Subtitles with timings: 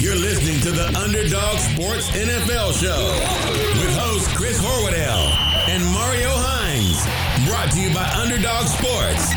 [0.00, 5.30] You're listening to the Underdog Sports NFL Show with host Chris Horwedel
[5.68, 7.04] and Mario Hines.
[7.46, 9.30] Brought to you by Underdog Sports.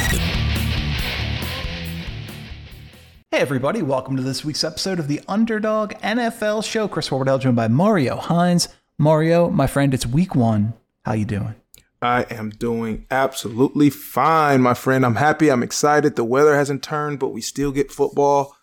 [3.29, 6.87] Hey everybody, welcome to this week's episode of the Underdog NFL Show.
[6.87, 8.69] Chris Horwedel joined by Mario Hines.
[8.97, 10.75] Mario, my friend, it's week one.
[11.03, 11.55] How you doing?
[12.01, 15.05] I am doing absolutely fine, my friend.
[15.05, 15.51] I'm happy.
[15.51, 16.15] I'm excited.
[16.15, 18.55] The weather hasn't turned, but we still get football.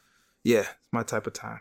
[0.43, 1.61] Yeah, it's my type of time.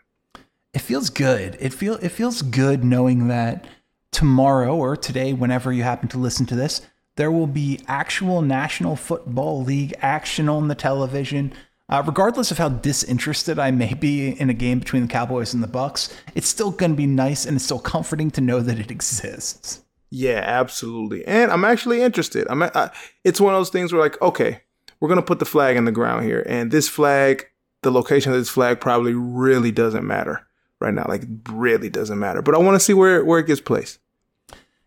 [0.72, 1.56] It feels good.
[1.60, 3.66] It feel it feels good knowing that
[4.12, 6.82] tomorrow or today, whenever you happen to listen to this,
[7.16, 11.52] there will be actual National Football League action on the television.
[11.88, 15.60] Uh, regardless of how disinterested I may be in a game between the Cowboys and
[15.60, 18.78] the Bucks, it's still going to be nice and it's still comforting to know that
[18.78, 19.82] it exists.
[20.08, 21.26] Yeah, absolutely.
[21.26, 22.46] And I'm actually interested.
[22.48, 22.62] I'm.
[22.62, 22.90] I,
[23.24, 24.60] it's one of those things where like, okay,
[25.00, 27.46] we're gonna put the flag in the ground here, and this flag,
[27.82, 30.46] the location of this flag, probably really doesn't matter
[30.80, 31.06] right now.
[31.08, 32.42] Like, really doesn't matter.
[32.42, 33.98] But I want to see where where it gets placed.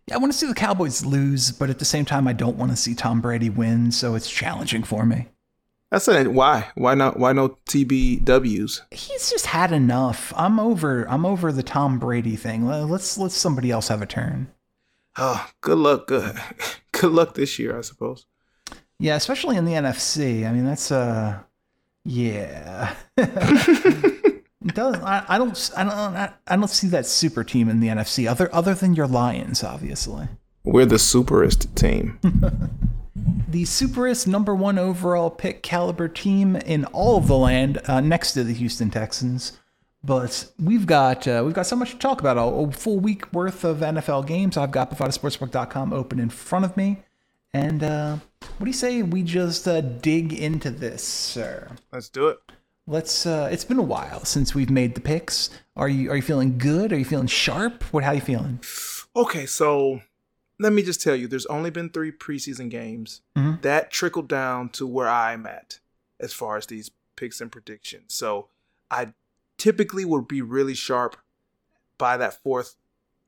[0.08, 2.58] Yeah, I want to see the Cowboys lose, but at the same time, I don't
[2.58, 3.92] want to see Tom Brady win.
[3.92, 5.30] So it's challenging for me.
[5.92, 6.34] That's it.
[6.34, 6.72] Why?
[6.76, 7.20] Why not?
[7.20, 8.82] Why no TBWs?
[8.92, 10.34] He's just had enough.
[10.36, 11.08] I'm over.
[11.08, 12.68] I'm over the Tom Brady thing.
[12.68, 14.52] Let's let somebody else have a turn.
[15.18, 16.08] Oh, good luck.
[16.08, 16.36] Good,
[16.92, 18.26] good luck this year, I suppose.
[19.00, 20.50] Yeah, especially in the NFC.
[20.50, 21.40] I mean, that's uh,
[22.04, 22.96] yeah.
[24.68, 28.30] does I, I don't I don't I don't see that super team in the NFC
[28.30, 30.28] other other than your Lions, obviously.
[30.64, 32.20] We're the superest team.
[33.50, 38.34] the superest number one overall pick caliber team in all of the land, uh, next
[38.34, 39.60] to the Houston Texans.
[40.06, 42.38] But we've got uh, we've got so much to talk about.
[42.38, 44.58] A, a, full week worth of NFL games.
[44.58, 47.04] I've got BovadaSportsbook.com open in front of me.
[47.54, 48.18] And uh,
[48.58, 51.70] what do you say we just uh, dig into this, sir?
[51.92, 52.40] Let's do it.
[52.86, 53.26] Let's.
[53.26, 55.50] Uh, it's been a while since we've made the picks.
[55.76, 56.92] Are you Are you feeling good?
[56.92, 57.84] Are you feeling sharp?
[57.94, 58.04] What?
[58.04, 58.60] How are you feeling?
[59.16, 60.02] Okay, so
[60.60, 63.22] let me just tell you, there's only been three preseason games.
[63.38, 63.62] Mm-hmm.
[63.62, 65.80] That trickled down to where I'm at
[66.20, 68.14] as far as these picks and predictions.
[68.14, 68.48] So
[68.90, 69.14] I
[69.58, 71.18] typically would be really sharp
[71.98, 72.76] by that fourth,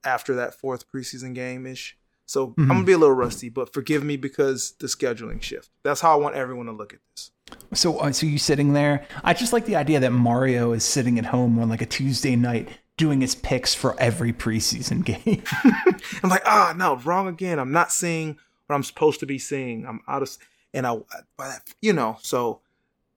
[0.03, 1.97] after that fourth preseason game ish.
[2.25, 2.63] So mm-hmm.
[2.63, 5.69] I'm gonna be a little rusty, but forgive me because the scheduling shift.
[5.83, 7.31] That's how I want everyone to look at this.
[7.73, 9.05] So, uh, so you sitting there?
[9.23, 12.35] I just like the idea that Mario is sitting at home on like a Tuesday
[12.35, 15.43] night doing his picks for every preseason game.
[16.23, 17.59] I'm like, ah, oh, no, wrong again.
[17.59, 19.85] I'm not seeing what I'm supposed to be seeing.
[19.85, 20.37] I'm out of,
[20.73, 20.97] and I,
[21.81, 22.61] you know, so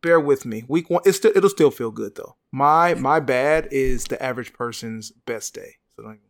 [0.03, 0.65] bear with me.
[0.69, 2.37] Week one, it's still, it'll still feel good though.
[2.53, 5.77] My my bad is the average person's best day.
[5.97, 6.21] So don't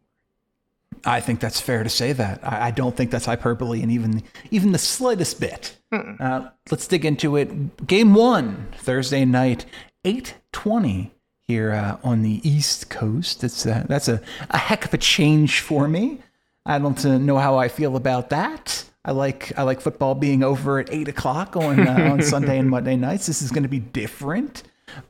[1.05, 2.41] I think that's fair to say that.
[2.43, 5.77] I, I, don't think that's hyperbole, and even even the slightest bit.
[5.93, 7.87] Uh, let's dig into it.
[7.87, 9.65] Game one, Thursday night,
[10.05, 11.13] eight twenty
[11.47, 13.43] here uh, on the East Coast.
[13.43, 14.21] It's uh, that's a,
[14.51, 16.21] a heck of a change for me.
[16.67, 18.85] I don't uh, know how I feel about that.
[19.05, 22.69] I like I like football being over at eight o'clock on uh, on Sunday and
[22.77, 23.27] Monday nights.
[23.27, 24.65] This is going to be different.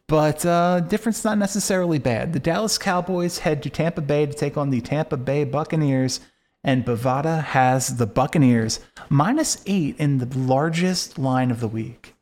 [0.06, 2.32] But uh, difference not necessarily bad.
[2.32, 6.20] The Dallas Cowboys head to Tampa Bay to take on the Tampa Bay Buccaneers,
[6.64, 12.14] and Bovada has the Buccaneers minus eight in the largest line of the week.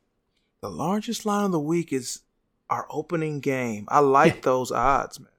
[0.61, 2.21] The largest line of the week is
[2.69, 3.85] our opening game.
[3.87, 4.41] I like yeah.
[4.43, 5.29] those odds, man.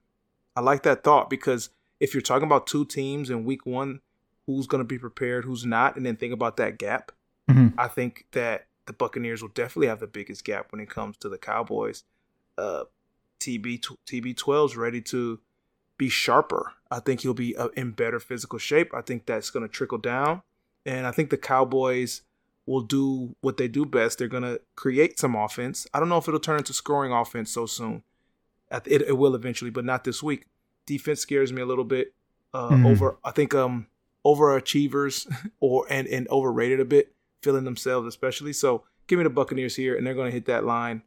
[0.56, 1.70] I like that thought because
[2.00, 4.00] if you're talking about two teams in week one,
[4.46, 7.12] who's going to be prepared, who's not, and then think about that gap,
[7.50, 7.78] mm-hmm.
[7.78, 11.28] I think that the Buccaneers will definitely have the biggest gap when it comes to
[11.28, 12.02] the Cowboys.
[12.56, 12.84] Uh,
[13.38, 15.38] TB TB12 is ready to
[15.96, 16.72] be sharper.
[16.90, 18.92] I think he'll be uh, in better physical shape.
[18.92, 20.42] I think that's going to trickle down,
[20.84, 22.22] and I think the Cowboys
[22.66, 24.18] will do what they do best.
[24.18, 25.86] They're going to create some offense.
[25.94, 28.02] I don't know if it'll turn into scoring offense so soon.
[28.70, 30.46] It, it will eventually, but not this week.
[30.86, 32.14] Defense scares me a little bit.
[32.52, 32.86] Uh, mm-hmm.
[32.86, 33.86] Over, I think um
[34.24, 38.52] overachievers or and and overrated a bit feeling themselves, especially.
[38.52, 41.02] So give me the Buccaneers here, and they're going to hit that line,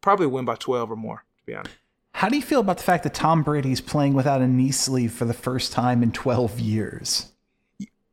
[0.00, 1.74] probably win by 12 or more, to be honest.
[2.12, 4.70] How do you feel about the fact that Tom Brady is playing without a knee
[4.70, 7.32] sleeve for the first time in 12 years?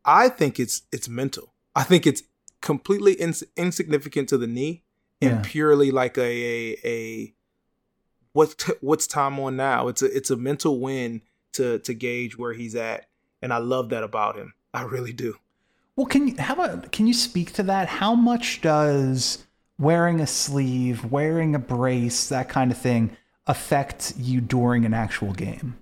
[0.04, 1.54] I think it's it's mental.
[1.76, 2.24] I think it's
[2.62, 4.84] completely ins- insignificant to the knee
[5.22, 5.42] and yeah.
[5.44, 7.34] purely like a a, a
[8.34, 9.88] what's t- what's Tom on now.
[9.88, 11.22] It's a it's a mental win
[11.54, 13.06] to to gauge where he's at,
[13.42, 14.54] and I love that about him.
[14.74, 15.36] I really do.
[16.02, 17.88] Well, can you how about can you speak to that?
[17.88, 19.46] How much does
[19.78, 23.16] wearing a sleeve, wearing a brace, that kind of thing
[23.46, 25.78] affect you during an actual game?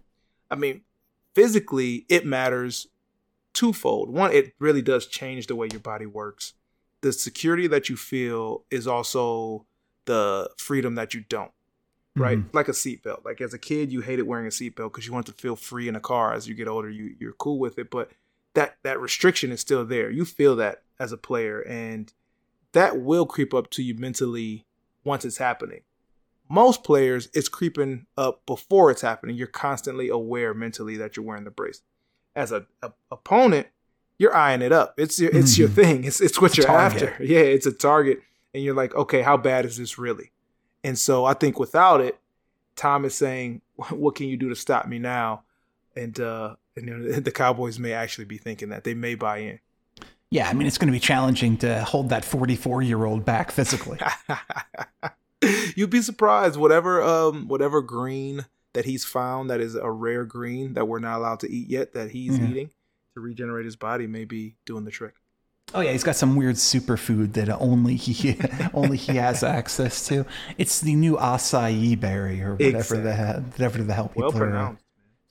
[0.51, 0.81] I mean,
[1.35, 2.87] physically, it matters
[3.53, 4.09] twofold.
[4.09, 6.51] One, it really does change the way your body works.
[6.99, 9.65] The security that you feel is also
[10.03, 11.51] the freedom that you don't.
[12.15, 12.39] right?
[12.39, 12.57] Mm-hmm.
[12.57, 13.23] Like a seatbelt.
[13.25, 15.87] Like as a kid, you hated wearing a seatbelt because you want to feel free
[15.87, 16.33] in a car.
[16.33, 18.11] As you get older, you you're cool with it, but
[18.55, 20.09] that that restriction is still there.
[20.09, 22.11] You feel that as a player, and
[22.73, 24.65] that will creep up to you mentally
[25.03, 25.81] once it's happening.
[26.49, 29.35] Most players, it's creeping up before it's happening.
[29.35, 31.81] You're constantly aware mentally that you're wearing the brace.
[32.35, 33.67] As a, a opponent,
[34.17, 34.95] you're eyeing it up.
[34.97, 36.03] It's your it's your thing.
[36.05, 37.03] It's it's what It's you're target.
[37.03, 37.23] after.
[37.23, 38.21] Yeah, it's a target,
[38.53, 40.31] and you're like, okay, how bad is this really?
[40.83, 42.17] And so I think without it,
[42.75, 43.61] Tom is saying,
[43.91, 45.43] "What can you do to stop me now?"
[45.95, 49.37] And uh, and you know, the Cowboys may actually be thinking that they may buy
[49.37, 49.59] in.
[50.31, 53.51] Yeah, I mean, it's going to be challenging to hold that 44 year old back
[53.51, 53.97] physically.
[55.75, 56.57] You'd be surprised.
[56.59, 61.17] Whatever um whatever green that he's found that is a rare green that we're not
[61.17, 62.47] allowed to eat yet that he's Yeah.
[62.47, 62.69] eating
[63.15, 65.15] to regenerate his body may be doing the trick.
[65.73, 68.37] Oh yeah, he's got some weird superfood that only he
[68.73, 70.25] only he has access to.
[70.57, 74.77] It's the new acai berry or whatever the hell, whatever the hell people Well are.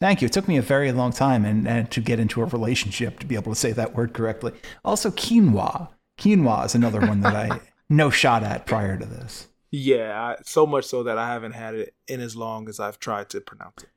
[0.00, 0.26] Thank you.
[0.26, 3.26] It took me a very long time and, and to get into a relationship to
[3.26, 4.52] be able to say that word correctly.
[4.84, 5.88] Also, quinoa.
[6.18, 9.48] Quinoa is another one that I no shot at prior to this.
[9.70, 12.98] Yeah, I, so much so that I haven't had it in as long as I've
[12.98, 13.90] tried to pronounce it.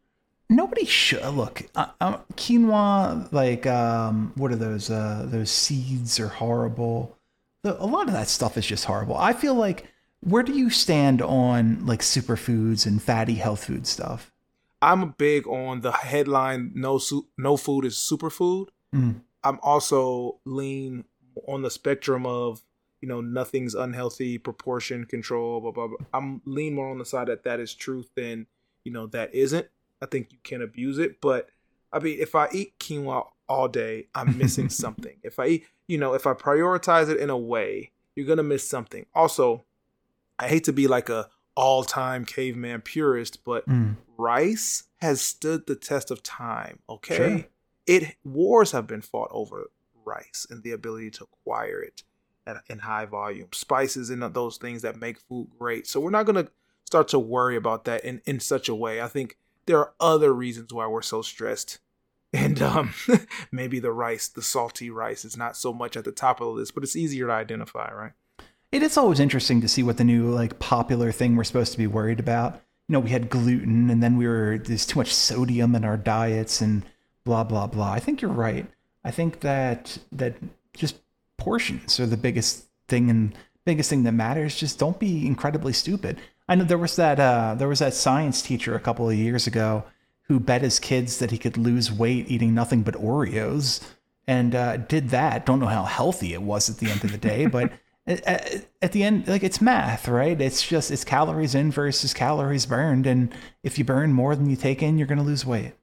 [0.50, 1.64] Nobody should look.
[1.76, 4.90] Uh, uh, quinoa, like um, what are those?
[4.90, 7.18] Uh, those seeds are horrible.
[7.64, 9.16] The, a lot of that stuff is just horrible.
[9.16, 9.88] I feel like
[10.20, 14.31] where do you stand on like superfoods and fatty health food stuff?
[14.82, 18.68] I'm big on the headline no su- no food is superfood.
[18.94, 19.22] Mm.
[19.44, 21.06] I'm also lean
[21.48, 22.62] on the spectrum of
[23.02, 25.98] you know nothing's unhealthy, proportion control, blah blah blah.
[26.14, 28.48] I'm lean more on the side that that is truth than
[28.84, 29.68] you know that isn't.
[30.02, 31.50] I think you can abuse it, but
[31.94, 35.18] I mean if I eat quinoa all day, I'm missing something.
[35.24, 38.68] If I eat, you know, if I prioritize it in a way, you're gonna miss
[38.68, 39.06] something.
[39.14, 39.64] Also,
[40.40, 43.98] I hate to be like a all-time caveman purist, but Mm.
[44.18, 46.80] rice has stood the test of time.
[46.90, 47.46] Okay, Sure.
[47.88, 49.70] it wars have been fought over
[50.06, 52.04] rice and the ability to acquire it
[52.48, 55.88] at, in high volume, spices and those things that make food great.
[55.88, 56.48] So we're not gonna
[56.86, 59.02] start to worry about that in in such a way.
[59.02, 59.38] I think
[59.68, 61.80] there are other reasons why we're so stressed.
[62.34, 62.94] And um,
[63.52, 66.54] maybe the rice, the salty rice, is not so much at the top of the
[66.54, 68.14] list, but it's easier to identify, right?
[68.72, 71.78] It is always interesting to see what the new like popular thing we're supposed to
[71.78, 72.54] be worried about.
[72.88, 75.98] You know, we had gluten, and then we were there's too much sodium in our
[75.98, 76.84] diets, and
[77.26, 77.92] blah blah blah.
[77.92, 78.66] I think you're right.
[79.04, 80.36] I think that that
[80.74, 80.96] just
[81.38, 83.36] portions are the biggest thing, and
[83.66, 84.56] biggest thing that matters.
[84.56, 86.18] Just don't be incredibly stupid.
[86.48, 89.48] I know there was that uh, there was that science teacher a couple of years
[89.48, 89.84] ago
[90.24, 93.82] who bet his kids that he could lose weight eating nothing but Oreos,
[94.28, 95.46] and uh, did that.
[95.46, 97.70] Don't know how healthy it was at the end of the day, but
[98.08, 100.40] at, at- the end, like it's math, right?
[100.40, 103.34] It's just it's calories in versus calories burned, and
[103.64, 105.74] if you burn more than you take in, you're gonna lose weight.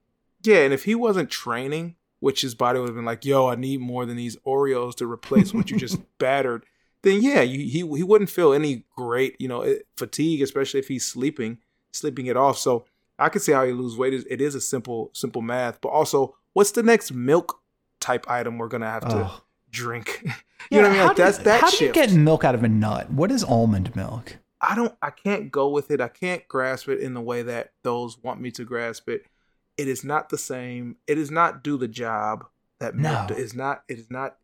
[0.42, 3.54] Yeah, and if he wasn't training, which his body would have been like, "Yo, I
[3.54, 6.64] need more than these Oreos to replace what you just battered,"
[7.02, 11.06] then yeah, you, he he wouldn't feel any great, you know, fatigue, especially if he's
[11.06, 11.58] sleeping,
[11.92, 12.58] sleeping it off.
[12.58, 12.84] So
[13.18, 14.14] I can see how he lose weight.
[14.14, 17.60] It- It is a simple simple math, but also, what's the next milk
[18.00, 19.40] type item we're gonna have to Ugh.
[19.70, 20.24] drink?
[20.70, 20.98] you know what I mean?
[21.00, 23.10] how Like, do- that's that How do you get milk out of a nut?
[23.10, 24.36] What is almond milk?
[24.60, 26.00] I don't I can't go with it.
[26.00, 29.24] I can't grasp it in the way that those want me to grasp it.
[29.76, 30.96] It is not the same.
[31.06, 32.44] It does not do the job
[32.80, 33.36] that milk No.
[33.36, 34.36] is not it is not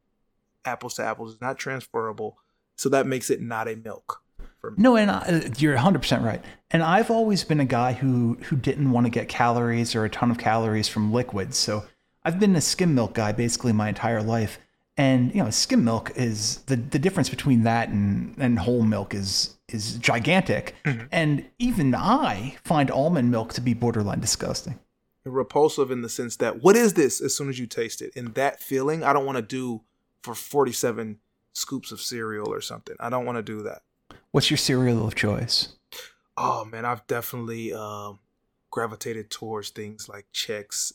[0.64, 1.32] apples to apples.
[1.32, 2.38] It's not transferable.
[2.76, 4.22] So that makes it not a milk
[4.60, 4.76] for me.
[4.78, 6.42] No, and I, you're 100% right.
[6.70, 10.10] And I've always been a guy who who didn't want to get calories or a
[10.10, 11.56] ton of calories from liquids.
[11.56, 11.84] So
[12.24, 14.58] I've been a skim milk guy basically my entire life.
[14.96, 19.14] And you know, skim milk is the the difference between that and and whole milk
[19.14, 20.74] is is gigantic.
[21.10, 24.78] And even I find almond milk to be borderline disgusting.
[25.24, 28.12] Repulsive in the sense that what is this as soon as you taste it?
[28.14, 29.82] And that feeling I don't want to do
[30.22, 31.18] for 47
[31.54, 32.96] scoops of cereal or something.
[33.00, 33.82] I don't want to do that.
[34.32, 35.76] What's your cereal of choice?
[36.36, 38.18] Oh man, I've definitely um,
[38.70, 40.92] gravitated towards things like the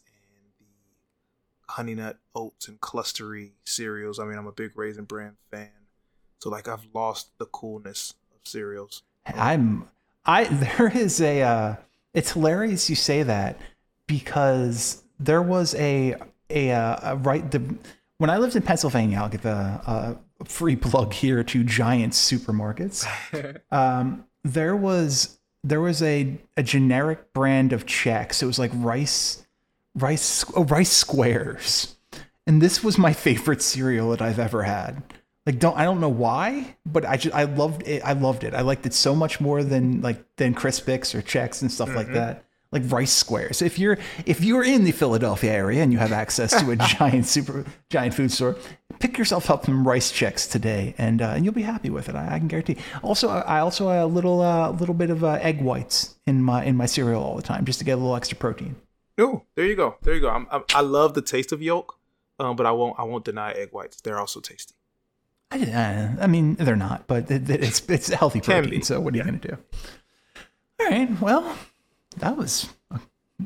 [1.69, 4.19] Honey Nut Oats and clustery cereals.
[4.19, 5.69] I mean, I'm a big Raisin Bran fan,
[6.39, 9.03] so like I've lost the coolness of cereals.
[9.25, 9.88] I'm
[10.25, 10.43] I
[10.77, 11.75] there is a uh
[12.13, 13.59] it's hilarious you say that
[14.07, 16.15] because there was a
[16.49, 17.61] a, uh, a right the
[18.17, 23.07] when I lived in Pennsylvania, I'll give a, a free plug here to Giant supermarkets.
[23.71, 28.41] Um, there was there was a a generic brand of Chex.
[28.41, 29.45] It was like rice
[30.01, 31.96] rice oh, rice squares,
[32.48, 35.03] and this was my favorite cereal that I've ever had.
[35.46, 38.03] Like don't I don't know why, but I just I loved it.
[38.03, 38.53] I loved it.
[38.53, 42.13] I liked it so much more than like than Crispix or Chex and stuff like
[42.13, 42.46] that.
[42.72, 43.63] Like rice squares.
[43.63, 47.25] If you're if you're in the Philadelphia area and you have access to a giant
[47.25, 48.58] super giant food store,
[49.00, 52.15] pick yourself up some rice Chex today, and uh, and you'll be happy with it.
[52.15, 52.77] I, I can guarantee.
[53.01, 56.63] Also, I I also a little uh, little bit of uh, egg whites in my
[56.63, 58.75] in my cereal all the time just to get a little extra protein.
[59.19, 59.97] Oh, there you go.
[60.01, 60.29] There you go.
[60.29, 61.99] I'm, I'm, I love the taste of yolk,
[62.39, 63.99] um, but I won't I won't deny egg whites.
[64.01, 64.75] They're also tasty.
[65.51, 68.81] I, uh, I mean, they're not, but it, it's it's healthy protein.
[68.81, 69.57] So what are you going to do?
[70.79, 71.21] All right.
[71.21, 71.57] Well,
[72.17, 72.99] that was a,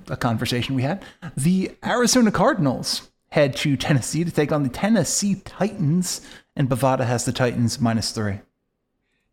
[0.10, 1.04] a conversation we had.
[1.36, 6.22] The Arizona Cardinals head to Tennessee to take on the Tennessee Titans,
[6.56, 8.42] and Bovada has the Titans minus three.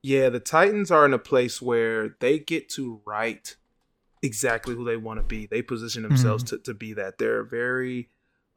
[0.02, 3.56] Yeah, the Titans are in a place where they get to write
[4.22, 5.46] exactly who they want to be.
[5.46, 7.18] They position themselves to, to be that.
[7.18, 8.08] They're very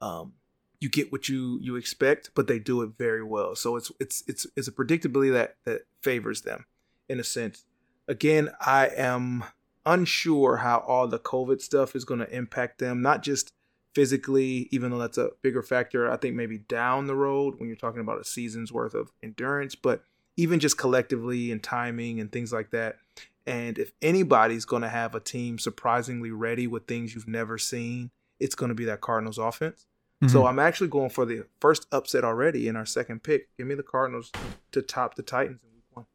[0.01, 0.33] um
[0.79, 3.55] you get what you you expect, but they do it very well.
[3.55, 6.65] So it's it's it's it's a predictability that that favors them
[7.07, 7.65] in a sense.
[8.07, 9.45] Again, I am
[9.85, 13.53] unsure how all the COVID stuff is going to impact them, not just
[13.95, 17.75] physically, even though that's a bigger factor, I think maybe down the road when you're
[17.75, 20.03] talking about a season's worth of endurance, but
[20.35, 22.97] even just collectively and timing and things like that.
[23.45, 28.11] And if anybody's going to have a team surprisingly ready with things you've never seen,
[28.39, 29.85] it's going to be that Cardinals offense.
[30.29, 33.49] So I'm actually going for the first upset already in our second pick.
[33.57, 34.31] Give me the Cardinals
[34.71, 36.05] to top the Titans in week one.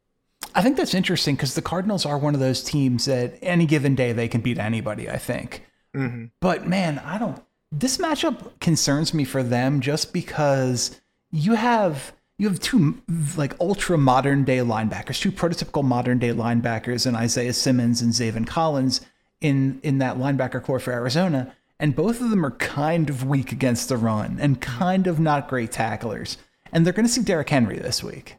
[0.55, 3.93] I think that's interesting because the Cardinals are one of those teams that any given
[3.93, 5.09] day they can beat anybody.
[5.09, 5.63] I think.
[5.95, 6.25] Mm-hmm.
[6.39, 7.39] But man, I don't.
[7.71, 12.99] This matchup concerns me for them just because you have you have two
[13.37, 18.47] like ultra modern day linebackers, two prototypical modern day linebackers, and Isaiah Simmons and Zaven
[18.47, 19.01] Collins
[19.41, 23.51] in in that linebacker corps for Arizona, and both of them are kind of weak
[23.51, 26.37] against the run and kind of not great tacklers.
[26.71, 28.37] And they're going to see Derrick Henry this week.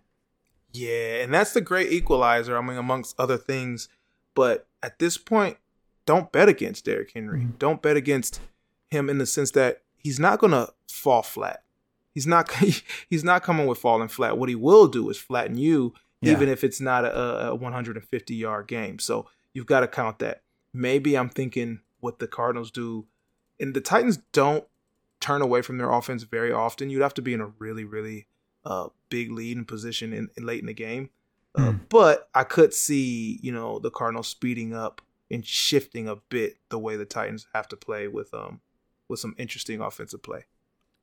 [0.73, 2.57] Yeah, and that's the great equalizer.
[2.57, 3.89] I mean, amongst other things.
[4.35, 5.59] But at this point,
[6.07, 7.41] don't bet against Derrick Henry.
[7.41, 7.59] Mm-hmm.
[7.59, 8.41] Don't bet against
[8.91, 11.65] him in the sense that he's not going to fall flat.
[12.15, 12.51] He's not.
[13.09, 14.37] He's not coming with falling flat.
[14.39, 16.33] What he will do is flatten you, Yeah.
[16.33, 18.99] even if it's not a, a 150 yard game.
[18.99, 20.43] So you've got to count that.
[20.73, 23.07] Maybe I'm thinking what the Cardinals do,
[23.59, 24.65] and the Titans don't
[25.21, 26.89] turn away from their offense very often.
[26.91, 28.27] You'd have to be in a really, really
[28.65, 31.11] uh, big lead and position in, in late in the game.
[31.55, 36.57] Uh, But I could see, you know, the Cardinals speeding up and shifting a bit
[36.71, 38.61] the way the Titans have to play with um
[39.09, 40.45] with some interesting offensive play.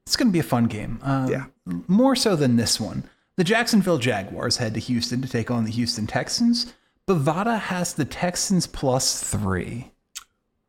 [0.08, 1.00] It's going to be a fun game.
[1.04, 1.46] Um, Yeah.
[1.88, 3.04] More so than this one.
[3.36, 6.74] The Jacksonville Jaguars head to Houston to take on the Houston Texans.
[7.06, 9.92] Bovada has the Texans plus three.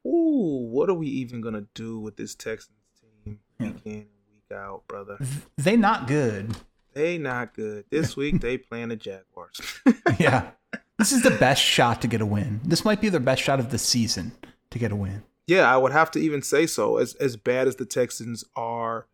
[0.04, 4.56] Ooh, what are we even gonna do with this Texans team week in and week
[4.56, 5.18] out, brother?
[5.56, 6.56] They not good.
[6.94, 7.84] They not good.
[7.90, 9.60] This week they playing the Jaguars.
[10.18, 10.50] Yeah.
[10.98, 12.60] This is the best shot to get a win.
[12.64, 14.32] This might be their best shot of the season
[14.70, 15.22] to get a win.
[15.46, 16.96] yeah, I would have to even say so.
[16.96, 19.06] As as bad as the Texans are,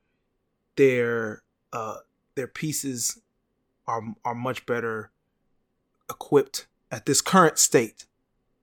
[0.76, 1.98] their uh
[2.34, 3.20] their pieces
[3.86, 5.10] are are much better
[6.10, 8.06] equipped at this current state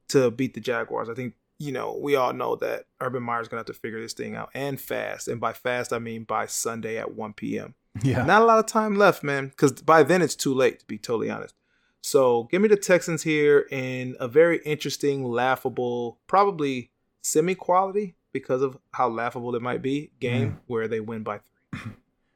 [0.07, 1.09] to beat the Jaguars.
[1.09, 4.13] I think you know we all know that Urban Meyer's gonna have to figure this
[4.13, 5.27] thing out and fast.
[5.27, 7.75] And by fast, I mean by Sunday at 1 p.m.
[8.03, 8.23] Yeah.
[8.23, 10.97] Not a lot of time left, man, because by then it's too late to be
[10.97, 11.55] totally honest.
[12.01, 16.89] So give me the Texans here in a very interesting, laughable, probably
[17.21, 21.43] semi quality because of how laughable it might be game where they win by three.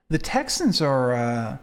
[0.09, 1.57] The Texans are uh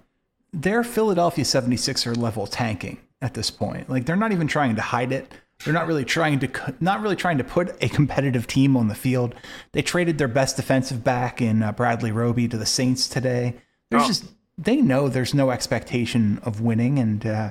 [0.52, 3.88] they're Philadelphia 76er level tanking at this point.
[3.88, 5.32] Like they're not even trying to hide it.
[5.64, 8.94] They're not really trying to not really trying to put a competitive team on the
[8.94, 9.34] field.
[9.72, 13.54] They traded their best defensive back in uh, Bradley Roby to the Saints today.
[13.90, 14.06] There's Oh.
[14.08, 14.24] just
[14.58, 17.50] they know there's no expectation of winning and uh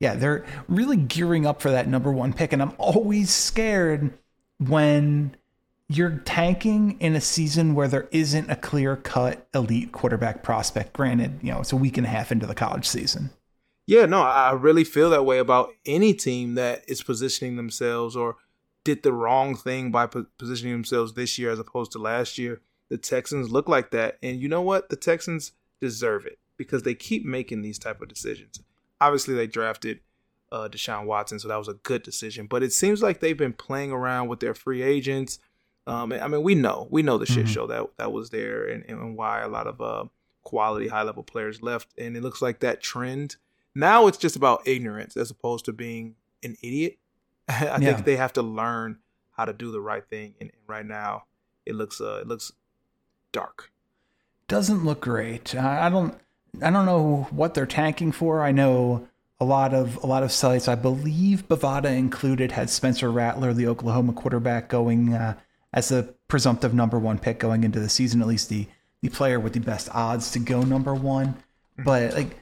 [0.00, 4.14] yeah, they're really gearing up for that number 1 pick and I'm always scared
[4.58, 5.36] when
[5.90, 10.92] you're tanking in a season where there isn't a clear cut elite quarterback prospect.
[10.92, 13.30] Granted, you know, it's a week and a half into the college season.
[13.88, 18.36] Yeah, no, I really feel that way about any team that is positioning themselves or
[18.84, 22.60] did the wrong thing by positioning themselves this year as opposed to last year.
[22.88, 24.90] The Texans look like that, and you know what?
[24.90, 28.60] The Texans deserve it because they keep making these type of decisions.
[29.00, 30.00] Obviously, they drafted
[30.52, 32.46] uh, Deshaun Watson, so that was a good decision.
[32.46, 35.40] But it seems like they've been playing around with their free agents.
[35.90, 38.84] Um, I mean, we know we know the shit show that that was there, and,
[38.88, 40.04] and why a lot of uh,
[40.42, 41.88] quality high level players left.
[41.98, 43.36] And it looks like that trend
[43.74, 46.98] now it's just about ignorance as opposed to being an idiot.
[47.48, 47.78] I Yeah.
[47.78, 48.98] think they have to learn
[49.36, 51.24] how to do the right thing, and, and right now
[51.66, 52.52] it looks uh, it looks
[53.32, 53.70] dark.
[54.48, 55.54] Doesn't look great.
[55.54, 56.14] I I don't.
[56.62, 58.42] I don't know what they're tanking for.
[58.42, 59.06] I know
[59.38, 63.68] a lot of a lot of sites, I believe Bovada included, had Spencer Rattler, the
[63.68, 65.36] Oklahoma quarterback, going uh,
[65.72, 68.66] as the presumptive number one pick going into the season, at least the
[69.02, 71.34] the player with the best odds to go number one.
[71.82, 72.38] But like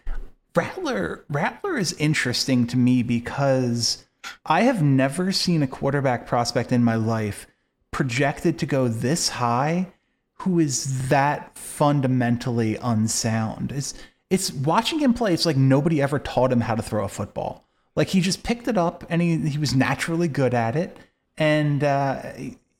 [0.57, 4.05] Rattler, Rattler is interesting to me because
[4.45, 7.47] I have never seen a quarterback prospect in my life
[7.93, 9.93] projected to go this high
[10.41, 13.73] who is that fundamentally unsound.
[13.73, 13.95] It's
[14.31, 15.33] it's watching him play.
[15.33, 17.65] It's like nobody ever taught him how to throw a football.
[17.97, 20.97] Like he just picked it up and he he was naturally good at it,
[21.37, 22.33] and uh,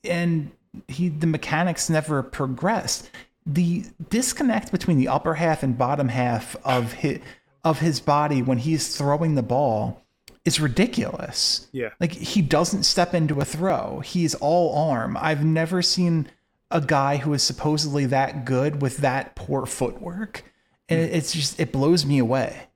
[0.03, 0.51] and
[0.87, 3.09] he the mechanics never progressed.
[3.45, 7.19] The disconnect between the upper half and bottom half of his
[7.63, 10.03] of his body when he's throwing the ball
[10.45, 11.67] is ridiculous.
[11.71, 11.89] Yeah.
[11.99, 13.99] Like he doesn't step into a throw.
[13.99, 15.17] He's all arm.
[15.19, 16.29] I've never seen
[16.71, 20.43] a guy who is supposedly that good with that poor footwork.
[20.87, 21.15] And hmm.
[21.15, 22.67] it's just it blows me away.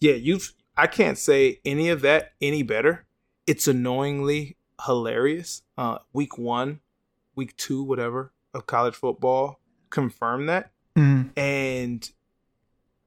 [0.00, 3.06] Yeah, you've I can't say any of that any better.
[3.46, 5.62] It's annoyingly hilarious.
[5.76, 6.80] Uh week 1,
[7.34, 10.70] week 2, whatever of college football confirmed that.
[10.96, 11.30] Mm.
[11.36, 12.10] And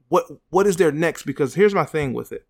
[0.10, 2.46] what what is there next because here's my thing with it.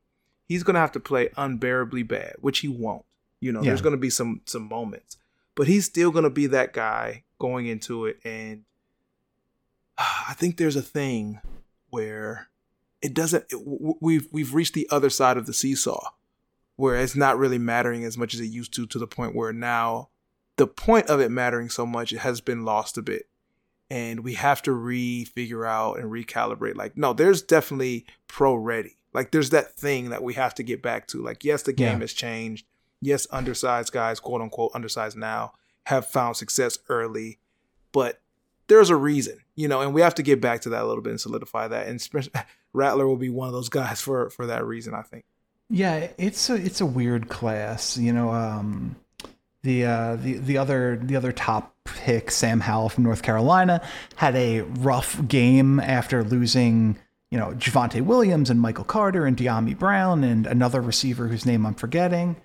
[0.46, 3.06] He's going to have to play unbearably bad, which he won't.
[3.40, 3.70] You know, Yeah.
[3.70, 5.18] there's going to be some some moments.
[5.56, 8.64] But he's still going to be that guy going into it and
[9.98, 11.40] I think there's a thing
[11.90, 12.48] where
[13.02, 13.58] it doesn't it,
[14.02, 16.10] we've we've reached the other side of the seesaw
[16.82, 19.54] where it's not really mattering as much as it used to to the point where
[19.54, 20.10] now
[20.58, 23.28] the point of it mattering so much it has been lost a bit.
[23.90, 26.76] And we have to re-figure out and recalibrate.
[26.76, 28.98] Like no there's definitely pro ready.
[29.14, 31.22] Like there's that thing that we have to get back to.
[31.22, 32.00] Like yes the game Yeah.
[32.00, 32.66] has changed.
[33.00, 35.54] Yes undersized guys quote unquote undersized now
[35.86, 37.40] have found success early.
[37.92, 38.22] But
[38.68, 41.04] there's a reason you know and we have to get back to that a little
[41.04, 41.88] bit and solidify that.
[41.88, 42.08] And
[42.74, 45.26] rattler will be one of those guys for for that reason i think
[45.72, 47.98] Yeah, it's a it's a weird class.
[47.98, 48.98] You know, um,
[49.64, 53.82] the uh, the the other the other top pick, Sam Howell from North Carolina,
[54.18, 56.98] had a rough game after losing.
[57.32, 61.66] You know, Javonte Williams and Michael Carter and Dyami Brown and another receiver whose name
[61.66, 62.36] I'm forgetting.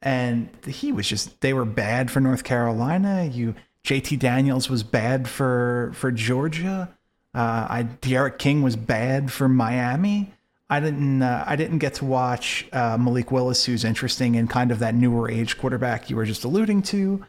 [0.00, 3.24] And he was just they were bad for North Carolina.
[3.24, 6.94] You JT Daniels was bad for for Georgia.
[7.34, 10.32] Uh, I D'Eriq King was bad for Miami.
[10.70, 14.70] I didn't uh, I didn't get to watch uh, Malik Willis, who's interesting and kind
[14.70, 17.24] of that newer age quarterback you were just alluding to.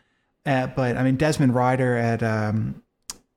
[0.46, 2.84] Uh, but I mean Desmond Ridder at um,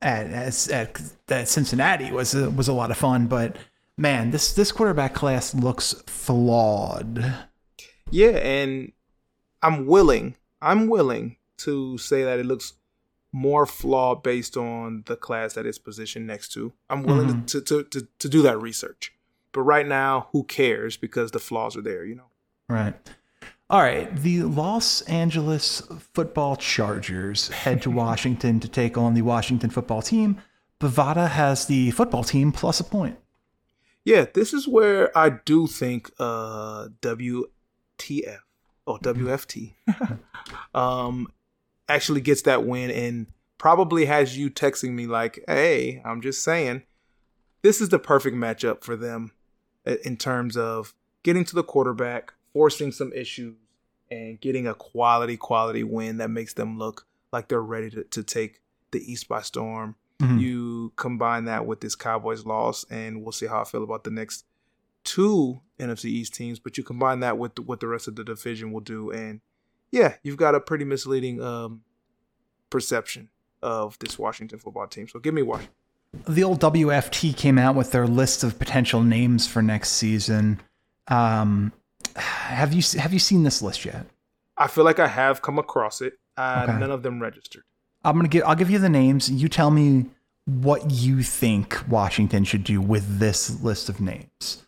[0.01, 3.27] at, at, at at Cincinnati was a, was a lot of fun.
[3.27, 3.57] But
[3.97, 7.35] man, this this quarterback class looks flawed.
[8.11, 8.93] Yeah, and
[9.62, 12.75] I'm willing, I'm willing to say that it looks
[13.33, 16.73] more flawed based on the class that it's positioned next to.
[16.91, 19.15] I'm willing to, to, to, to do that research.
[19.53, 22.31] But right now, who cares because the flaws are there, you know?
[22.69, 22.95] Right.
[23.69, 24.15] All right.
[24.17, 25.83] The Los Angeles
[26.15, 30.41] football Chargers head to Washington to take on the Washington football team.
[30.81, 33.19] Bovada has the football team plus a point.
[34.05, 38.41] Yeah, this is where I do think uh WTF
[38.85, 39.75] or WFT
[40.75, 41.29] um
[41.88, 46.83] actually gets that win and probably has you texting me like, "Hey, I'm just saying
[47.62, 49.31] this is the perfect matchup for them
[49.85, 53.55] in terms of getting to the quarterback, forcing some issues
[54.11, 58.23] and getting a quality quality win that makes them look like they're ready to, to
[58.23, 60.40] take the East by storm Mhm.
[60.40, 64.11] you combine that with this Cowboys loss, and we'll see how I feel about the
[64.12, 64.45] next
[65.03, 66.61] two NFC East teams.
[66.61, 69.40] But you combine that with what the rest of the division will do, and
[69.90, 71.83] yeah, you've got a pretty misleading um,
[72.71, 73.31] perception
[73.62, 75.09] of this Washington football team.
[75.09, 75.75] So give me Washington.
[76.27, 80.61] The old WFT came out with their list of potential names for next season.
[81.09, 81.72] Um,
[82.16, 84.07] have you have you seen this list yet?
[84.59, 86.14] I feel like I have come across it.
[86.37, 86.79] Uh, Okay.
[86.79, 87.62] None of them registered.
[88.05, 89.31] I'm gonna give I'll give you the names.
[89.31, 90.07] You tell me
[90.44, 94.64] what you think Washington should do with this list of names.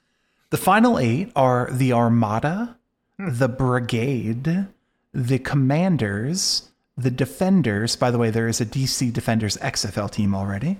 [0.50, 2.78] The final eight are the Armada,
[3.18, 4.66] the Brigade,
[5.12, 7.96] the Commanders, the Defenders.
[7.96, 10.78] By the way, there is a DC Defenders XFL team already.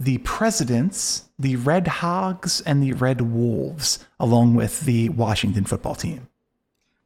[0.00, 6.28] The Presidents, the Red Hogs, and the Red Wolves, along with the Washington football team.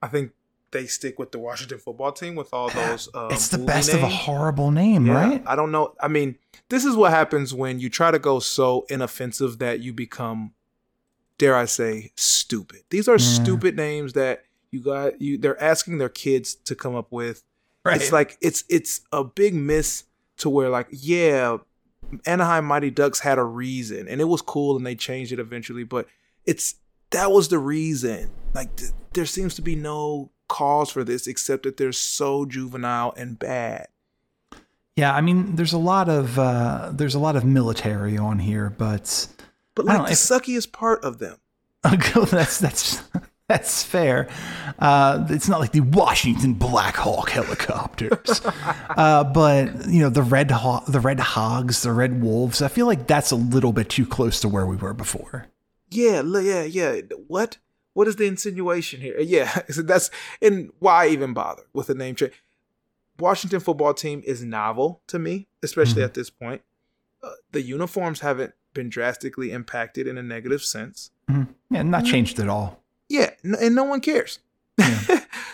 [0.00, 0.30] I think
[0.70, 3.08] they stick with the Washington football team with all those.
[3.12, 5.42] Uh, it's the best of a horrible name, Yeah, right?
[5.44, 5.94] I don't know.
[6.00, 6.36] I mean,
[6.68, 10.52] this is what happens when you try to go so inoffensive that you become,
[11.36, 12.82] dare I say, stupid.
[12.90, 13.42] These are Yeah.
[13.42, 15.20] stupid names that you got.
[15.20, 17.42] You they're asking their kids to come up with.
[17.84, 18.00] Right.
[18.00, 20.04] It's like it's it's a big miss
[20.38, 21.58] to where like yeah,
[22.26, 25.84] Anaheim Mighty Ducks had a reason, and it was cool, and they changed it eventually.
[25.84, 26.06] But
[26.44, 26.76] it's
[27.10, 28.30] that was the reason.
[28.54, 33.14] Like th- there seems to be no cause for this except that they're so juvenile
[33.16, 33.88] and bad.
[34.96, 38.70] Yeah, I mean, there's a lot of uh, there's a lot of military on here,
[38.70, 39.26] but
[39.74, 41.38] But like the if- suckiest part of them.
[41.84, 43.02] that's that's
[43.48, 44.28] that's fair.
[44.78, 48.40] Uh, it's not like the Washington Black Hawk helicopters,
[48.96, 52.62] uh, but you know the red Ho- the red hogs, the red wolves.
[52.62, 55.46] I feel like that's a little bit too close to where we were before.
[55.90, 57.00] Yeah, yeah, yeah.
[57.28, 57.58] What?
[57.92, 59.20] What is the insinuation here?
[59.20, 62.32] Yeah, so that's and why even bother with the name change?
[63.18, 66.06] Washington football team is novel to me, especially Mhm.
[66.06, 66.62] at this point.
[67.22, 71.10] Uh, the uniforms haven't been drastically impacted in a negative sense.
[71.70, 72.82] Yeah, not changed at all.
[73.08, 74.38] Yeah, and no one cares.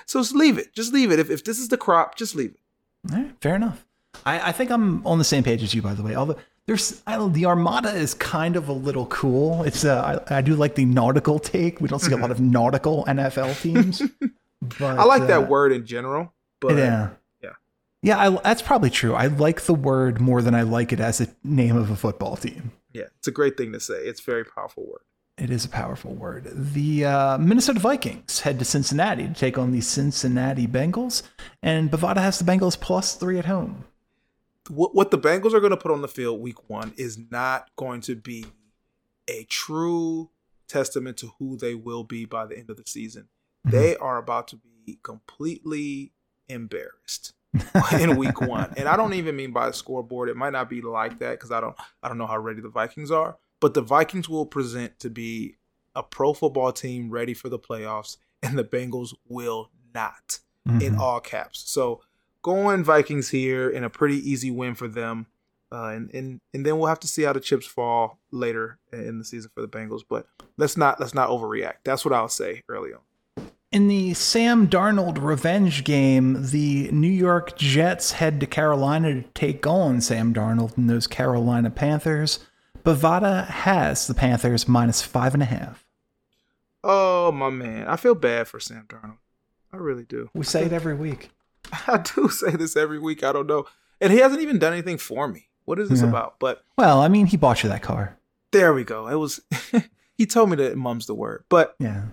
[0.07, 0.73] so just leave it.
[0.73, 1.19] Just leave it.
[1.19, 3.13] If if this is the crop, just leave it.
[3.13, 3.85] All right, fair enough.
[4.25, 6.15] I, I think I'm on the same page as you, by the way.
[6.15, 6.37] Although
[6.67, 9.63] there's I the Armada is kind of a little cool.
[9.65, 11.81] It's uh, I, I do like the nautical take.
[11.81, 14.03] We don't see a lot of nautical NFL teams.
[14.79, 17.11] But, I like uh, that word in general, but yeah.
[17.43, 17.53] yeah.
[18.03, 19.15] Yeah, I, that's probably true.
[19.15, 22.37] I like the word more than I like it as a name of a football
[22.37, 22.73] team.
[22.93, 23.95] yeah, it's a great thing to say.
[23.95, 25.01] It's a very powerful word.
[25.41, 26.51] It is a powerful word.
[26.55, 31.23] The uh, Minnesota Vikings head to Cincinnati to take on the Cincinnati Bengals,
[31.63, 33.85] and Bovada has the Bengals plus three at home.
[34.69, 37.71] what what the Bengals are going to put on the field week one is not
[37.77, 38.45] going to be
[39.29, 40.31] a true
[40.69, 43.29] testament to who they will be by the end of the season.
[43.65, 46.13] They are about to be completely
[46.49, 47.33] embarrassed
[47.99, 48.73] in week one.
[48.77, 50.29] And I don't even mean by the scoreboard.
[50.29, 52.69] It might not be like that because I don't I don't know how ready the
[52.69, 53.39] Vikings are.
[53.61, 55.57] But the Vikings will present to be
[55.95, 60.41] a pro football team ready for the playoffs, and the Bengals will not
[60.81, 61.63] in all caps.
[61.71, 62.01] So
[62.43, 65.27] going Vikings here in a pretty easy win for them.
[65.73, 69.19] Uh, and, and and then we'll have to see how the chips fall later in
[69.19, 70.03] the season for the Bengals.
[70.09, 71.77] But let's not let's not overreact.
[71.85, 73.01] That's what I'll say early on.
[73.71, 79.65] In the Sam Darnold revenge game, the New York Jets head to Carolina to take
[79.65, 82.41] on Sam Darnold and those Carolina Panthers.
[82.85, 85.85] Bovada has the Panthers minus five and a half.
[86.83, 89.19] Oh my man, I feel bad for Sam Darnold.
[89.73, 90.31] I really do.
[90.35, 91.31] We say it every week.
[91.87, 93.23] I do say this every week.
[93.23, 93.67] I don't know,
[94.01, 95.49] and he hasn't even done anything for me.
[95.67, 96.09] What is this Yeah.
[96.09, 96.39] about?
[96.41, 98.17] But Well, I mean, he bought you that car.
[98.53, 99.09] there we go.
[99.09, 99.41] It was.
[100.15, 102.07] he told me that mum's the word, but Yeah.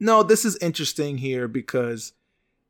[0.00, 2.12] No, this is interesting here because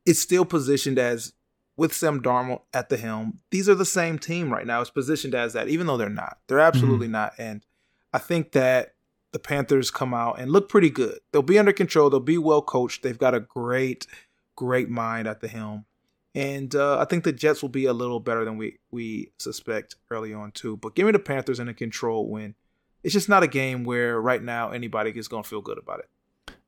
[0.05, 1.33] it's still positioned as
[1.77, 3.39] with Sam Darnold at the helm.
[3.51, 4.81] These are the same team right now.
[4.81, 6.37] It's positioned as that, even though they're not.
[6.47, 7.33] They're absolutely not.
[7.37, 7.65] And
[8.13, 8.95] I think that
[9.33, 11.19] the Panthers come out and look pretty good.
[11.31, 12.09] They'll be under control.
[12.09, 13.03] They'll be well coached.
[13.03, 14.07] They've got a great,
[14.55, 15.85] great mind at the helm.
[16.33, 19.95] And uh, I think the Jets will be a little better than we we suspect
[20.09, 20.77] early on too.
[20.77, 22.55] But give me the Panthers in a control win.
[23.03, 25.99] It's just not a game where right now anybody is going to feel good about
[25.99, 26.09] it.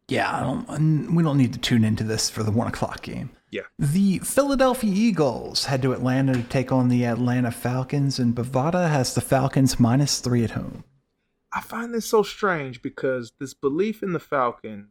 [0.10, 3.30] Yeah, I don't, we don't need to tune into this for the one o'clock game.
[3.52, 3.63] Yeah.
[3.78, 9.13] The Philadelphia Eagles head to Atlanta to take on the Atlanta Falcons, and Bovada has
[9.13, 10.84] the Falcons minus three at home.
[11.54, 14.88] I find this so strange because this belief in the Falcons,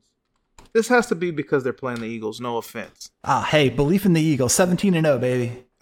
[0.72, 2.40] this has to be because they're playing the Eagles.
[2.40, 3.10] No offense.
[3.24, 5.64] Ah, hey, belief in the Eagles, 17 and 0, baby.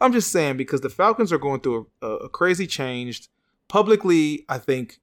[0.00, 3.28] I'm just saying because the Falcons are going through a, a crazy change.
[3.68, 5.00] Publicly, I think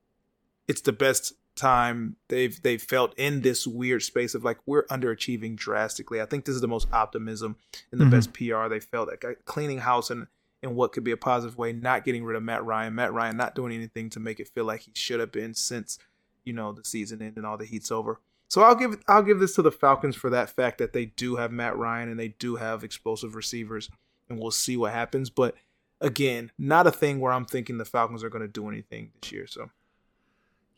[0.67, 5.55] it's the best time they've they've felt in this weird space of like we're underachieving
[5.55, 6.21] drastically.
[6.21, 7.55] I think this is the most optimism
[7.91, 8.11] and the Mhm.
[8.11, 10.27] best PR they felt like cleaning house and
[10.61, 12.93] in what could be a positive way, not getting rid of Matt Ryan.
[12.95, 15.99] Matt Ryan not doing anything to make it feel like he should have been since
[16.45, 18.19] you know the season ended and all the heat's over.
[18.49, 21.35] So I'll give I'll give this to the Falcons for that fact that they do
[21.35, 23.89] have Matt Ryan and they do have explosive receivers,
[24.29, 25.29] and we'll see what happens.
[25.29, 25.55] But
[26.01, 29.31] again, not a thing where I'm thinking the Falcons are going to do anything this
[29.31, 29.45] year.
[29.47, 29.69] So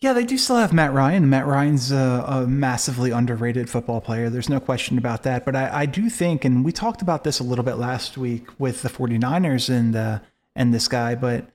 [0.02, 1.30] Yeah, they do still have Matt Ryan.
[1.30, 4.32] Matt Ryan's a, a massively underrated football player.
[4.32, 5.46] There's no question about that.
[5.46, 8.48] But I, I do think, and we talked about this a little bit last week
[8.58, 10.20] with the 49ers and, uh,
[10.56, 11.46] and this guy, but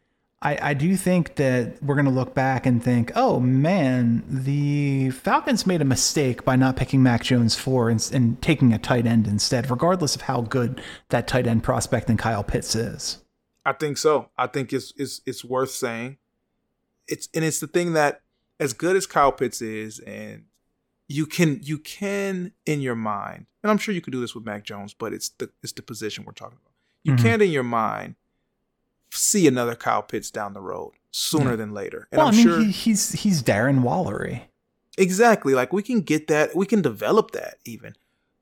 [0.40, 5.11] I, I do think that we're going to look back and think, oh man, the
[5.11, 9.06] Falcons made a mistake by not picking Mac Jones for and, and taking a tight
[9.06, 13.24] end instead, regardless of how good that tight end prospect in Kyle Pitts is.
[13.64, 14.28] I think so.
[14.38, 16.18] I think it's it's it's worth saying.
[17.09, 18.20] It's and it's the thing that
[18.59, 20.45] as good as Kyle Pitts is, and
[21.09, 24.45] you can you can in your mind, and I'm sure you could do this with
[24.45, 26.73] Mac Jones, but it's the it's the position we're talking about.
[27.05, 27.23] You Mhm.
[27.23, 28.16] can in your mind
[29.11, 31.57] see another Kyle Pitts down the road sooner Yeah.
[31.57, 34.42] than later, and well, I'm I mean, sure he, he's he's Darren Wallery.
[34.99, 35.55] Exactly.
[35.55, 37.95] Like we can get that, we can develop that even.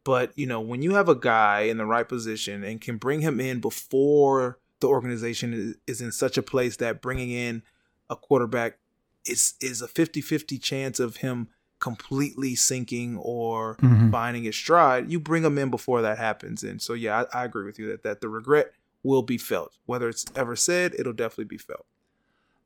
[0.05, 3.22] But, you know, when you have a guy in the right position and can bring
[3.22, 7.62] him in before the organization is, is in such a place that bringing in
[8.11, 8.79] a quarterback
[9.26, 11.48] is is a 50-50 chance of him
[11.80, 14.10] completely sinking or Mhm.
[14.10, 15.10] finding his stride.
[15.10, 17.88] You bring him in before that happens, and so yeah, I, I agree with you
[17.88, 19.76] that that the regret will be felt.
[19.87, 21.84] Whether it's ever said, it'll definitely be felt.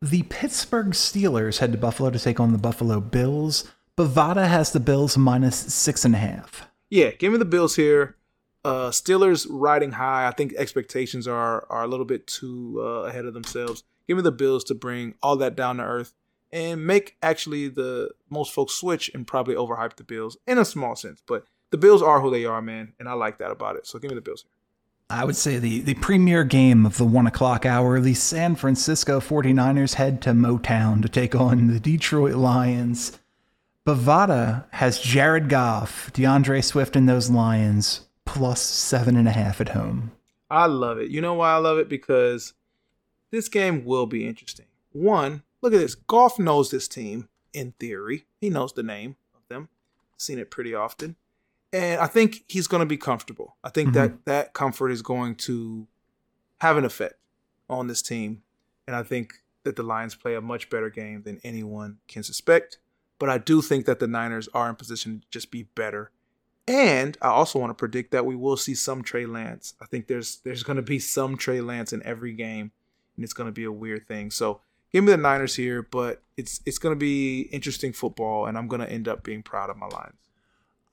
[0.01, 3.64] The Pittsburgh Steelers head to Buffalo to take on the Buffalo Bills.
[3.97, 6.68] Bovada has the Bills minus six and a half.
[6.88, 8.14] Yeah, give me the Bills here.
[8.64, 10.29] Uh, Steelers riding high.
[10.29, 13.83] I think expectations are are a little bit too uh, ahead of themselves.
[14.07, 16.12] Give me the Bills to bring all that down to earth
[16.53, 20.97] and make actually the most folks switch and probably overhype the Bills in a small
[20.97, 21.23] sense.
[21.27, 23.87] But the Bills are who they are, man, and I like that about it.
[23.87, 24.53] So give me the Bills here.
[25.11, 29.21] I would say the, the premier game of the one o'clock hour, the San Francisco
[29.21, 33.19] 49ers head to Motown to take on the Detroit Lions.
[33.87, 39.71] Bovada has Jared Goff, DeAndre Swift, and those Lions plus seven and a half at
[39.71, 40.13] home.
[40.51, 41.11] I love it.
[41.11, 41.89] You know why I love it?
[41.89, 42.53] Because
[43.31, 44.67] this game will be interesting.
[44.93, 45.94] One, look at this.
[45.94, 48.27] Goff knows this team in theory.
[48.40, 49.68] He knows the name of them.
[50.16, 51.16] Seen it pretty often.
[51.73, 53.57] And I think he's going to be comfortable.
[53.62, 54.21] I think that mm-hmm.
[54.25, 55.87] that comfort is going to
[56.61, 57.16] have an effect
[57.68, 58.42] on this team.
[58.87, 62.79] And I think that the Lions play a much better game than anyone can suspect.
[63.18, 66.11] But I do think that the Niners are in position to just be better.
[66.66, 69.75] And I also want to predict that we will see some Trey Lance.
[69.81, 72.73] I think there's there's going to be some Trey Lance in every game,
[73.16, 74.31] and it's going to be a weird thing.
[74.31, 74.61] So
[74.92, 78.68] give me the Niners here, but it's it's going to be interesting football, and I'm
[78.68, 80.14] going to end up being proud of my Lions.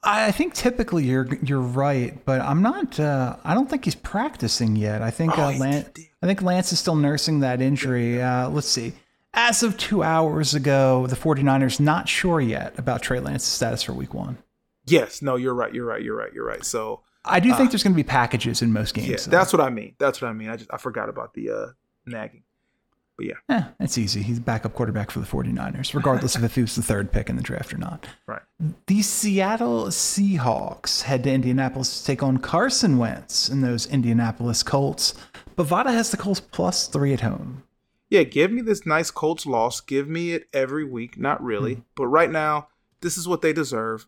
[0.07, 2.99] I think typically you're you're right, but I'm not.
[2.99, 5.01] Uh, I don't think he's practicing yet.
[5.01, 5.89] I think Oh, uh, Lance.
[6.21, 8.21] I think Lance is still nursing that injury.
[8.21, 8.93] Uh, let's see.
[9.33, 13.91] As of two hours ago, the 49ers not sure yet about Trey Lance's status for
[13.93, 14.37] Week One.
[14.87, 16.63] Yes, no, you're right, you're right, you're right, you're right.
[16.63, 19.09] So I do think there's going to be packages in most games.
[19.09, 19.31] yeah, though.
[19.31, 19.95] that's what I mean.
[19.97, 20.49] That's what I mean.
[20.49, 21.65] I just I forgot about the uh,
[22.05, 22.43] nagging.
[23.17, 24.21] But yeah, Eh, it's easy.
[24.21, 27.37] He's backup quarterback for the 49ers, regardless of if he was the third pick in
[27.37, 28.05] the draft or not.
[28.27, 28.41] right.
[28.87, 35.13] The Seattle Seahawks head to Indianapolis to take on Carson Wentz and those Indianapolis Colts.
[35.57, 37.63] Bovada has the Colts plus three at home.
[38.09, 39.79] Yeah, give me this nice Colts loss.
[39.81, 41.17] Give me it every week.
[41.17, 42.67] Not really, but right now,
[43.01, 44.07] this is what they deserve.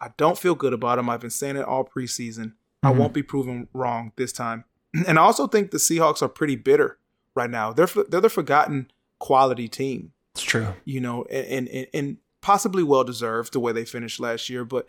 [0.00, 1.08] I don't feel good about them.
[1.10, 2.52] I've been saying it all preseason.
[2.82, 4.64] I won't be proven wrong this time.
[5.08, 6.98] And I also think the Seahawks are pretty bitter
[7.34, 7.72] right now.
[7.72, 10.68] They're they're the forgotten quality team, It's true.
[10.84, 14.64] you know, and and, and possibly well deserved the way they finished last year.
[14.64, 14.86] But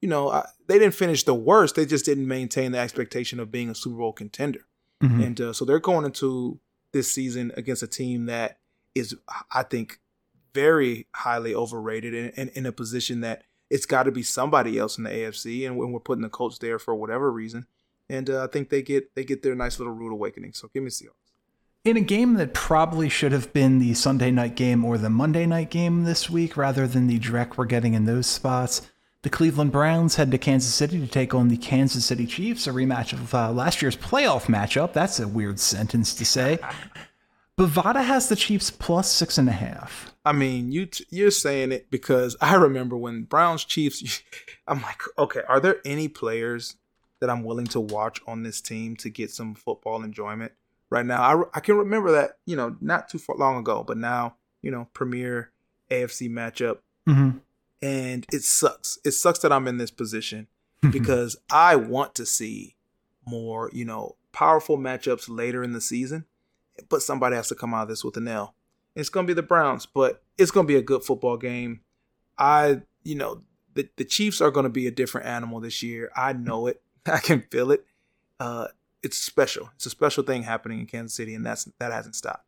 [0.00, 1.74] you know, I, they didn't finish the worst.
[1.76, 4.66] They just didn't maintain the expectation of being a Super Bowl contender.
[5.02, 5.24] Mhm.
[5.26, 6.60] And uh, so they're going into
[6.92, 8.58] this season against a team that
[8.94, 9.16] is,
[9.52, 9.98] I think,
[10.54, 14.98] very highly overrated and, and in a position that it's got to be somebody else
[14.98, 15.66] in the AFC.
[15.66, 17.66] And when we're putting the Colts there for whatever reason,
[18.08, 20.52] and uh, I think they get they get their nice little rude awakening.
[20.52, 21.23] So give me Seahawks.
[21.84, 25.44] In a game that probably should have been the Sunday night game or the Monday
[25.44, 28.88] night game this week rather than the direct we're getting in those spots,
[29.20, 32.70] the Cleveland Browns head to Kansas City to take on the Kansas City Chiefs, a
[32.70, 34.94] rematch of uh, last year's playoff matchup.
[34.94, 36.58] That's a weird sentence to say.
[37.58, 40.14] Bovada has the Chiefs plus six and a half.
[40.24, 44.22] I mean, you t- you're saying it because I remember when Browns Chiefs.
[44.66, 46.76] I'm like, okay, are there any players
[47.20, 50.52] that I'm willing to watch on this team to get some football enjoyment
[50.94, 51.20] right now?
[51.22, 54.70] I, I can remember that you know not too far long ago, but now you
[54.70, 55.50] know premier
[55.90, 56.78] AFC matchup,
[57.08, 57.38] Mm-hmm.
[57.82, 58.98] and it sucks.
[59.04, 60.46] It sucks that I'm in this position
[60.90, 62.76] because I want to see
[63.26, 66.24] more you know powerful matchups later in the season,
[66.88, 68.54] but somebody has to come out of this with an L.
[68.96, 71.80] It's going to be the Browns, but it's going to be a good football game.
[72.38, 73.42] I, you know,
[73.74, 76.10] the, the Chiefs are going to be a different animal this year.
[76.16, 76.80] I know it.
[77.06, 77.84] I can feel it.
[78.40, 78.68] Uh,
[79.04, 79.70] it's special.
[79.76, 82.46] It's a special thing happening in Kansas City, and that's that hasn't stopped.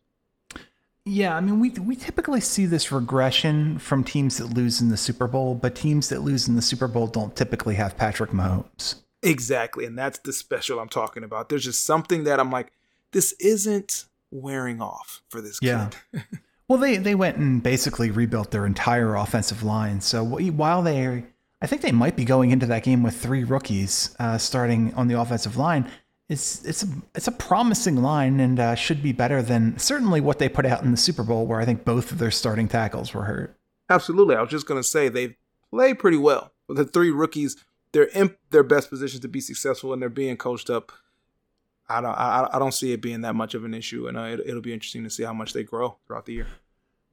[1.05, 4.97] Yeah, I mean, we we typically see this regression from teams that lose in the
[4.97, 8.97] Super Bowl, but teams that lose in the Super Bowl don't typically have Patrick Mahomes.
[9.23, 11.49] Exactly, and that's the special I'm talking about.
[11.49, 12.73] There's just something that I'm like,
[13.13, 15.91] this isn't wearing off for this Yeah.
[16.13, 16.25] kid.
[16.69, 20.01] Well, they they went and basically rebuilt their entire offensive line.
[20.01, 21.25] So while they,
[21.63, 25.07] I think they might be going into that game with three rookies uh, starting on
[25.07, 25.89] the offensive line.
[26.29, 30.41] It's it's a it's a promising line and uh, should be better than certainly what
[30.41, 33.15] they put out in the Super Bowl, where I think both of their starting tackles
[33.15, 33.57] were hurt.
[33.89, 34.35] Absolutely.
[34.35, 35.37] I was just going to say they've
[35.71, 36.53] played pretty well.
[36.69, 37.57] The three rookies,
[37.93, 40.91] they're in their best position to be successful, and they're being coached up.
[41.89, 44.23] I don't, I, I don't see it being that much of an issue, and uh,
[44.23, 46.49] it, it'll be interesting to see how much they grow throughout the year.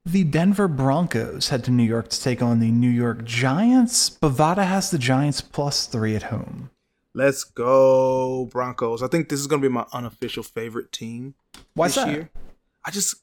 [0.06, 4.10] The Denver Broncos head to New York to take on the New York Giants.
[4.10, 6.72] Bovada has the Giants plus three at home.
[7.16, 9.04] Let's go Broncos.
[9.04, 11.36] I think this is going to be my unofficial favorite team
[11.76, 12.12] Why's this that?
[12.12, 12.30] year.
[12.86, 13.16] I just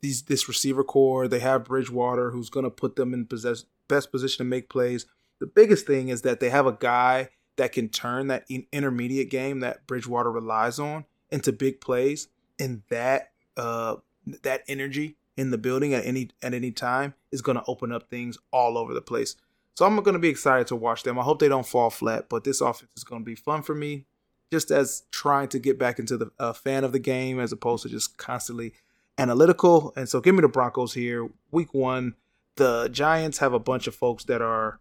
[0.00, 1.28] these this receiver corps.
[1.28, 5.06] They have Bridgewater, who's going to put them in possess, best position to make plays.
[5.40, 9.30] The biggest thing is that they have a guy that can turn that in, intermediate
[9.30, 13.96] game that Bridgewater relies on into big plays, and that uh,
[14.42, 18.10] that energy in the building at any at any time is going to open up
[18.10, 19.36] things all over the place.
[19.78, 21.20] So I'm going to be excited to watch them.
[21.20, 23.76] I hope they don't fall flat, but this offense is going to be fun for
[23.76, 24.06] me,
[24.50, 27.84] just as trying to get back into the uh, fan of the game as opposed
[27.84, 28.72] to just constantly
[29.18, 29.92] analytical.
[29.94, 31.28] And so give me the Broncos here.
[31.52, 32.16] Week one,
[32.56, 34.80] the Giants have a bunch of folks that are